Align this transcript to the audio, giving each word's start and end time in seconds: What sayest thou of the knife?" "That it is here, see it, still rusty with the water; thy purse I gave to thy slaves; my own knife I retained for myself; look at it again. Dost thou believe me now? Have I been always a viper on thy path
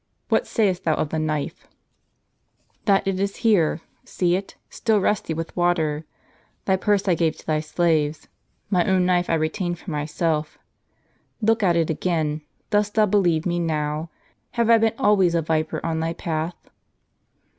What 0.29 0.47
sayest 0.47 0.83
thou 0.83 0.95
of 0.95 1.09
the 1.09 1.19
knife?" 1.19 1.67
"That 2.85 3.05
it 3.07 3.19
is 3.19 3.35
here, 3.45 3.81
see 4.03 4.35
it, 4.35 4.55
still 4.67 4.99
rusty 4.99 5.31
with 5.31 5.49
the 5.49 5.53
water; 5.55 6.05
thy 6.65 6.75
purse 6.75 7.07
I 7.07 7.13
gave 7.13 7.37
to 7.37 7.45
thy 7.45 7.59
slaves; 7.59 8.27
my 8.71 8.83
own 8.85 9.05
knife 9.05 9.29
I 9.29 9.35
retained 9.35 9.77
for 9.77 9.91
myself; 9.91 10.57
look 11.39 11.61
at 11.61 11.75
it 11.75 11.91
again. 11.91 12.41
Dost 12.71 12.95
thou 12.95 13.05
believe 13.05 13.45
me 13.45 13.59
now? 13.59 14.09
Have 14.53 14.71
I 14.71 14.79
been 14.79 14.95
always 14.97 15.35
a 15.35 15.41
viper 15.43 15.79
on 15.85 15.99
thy 15.99 16.13
path 16.13 16.55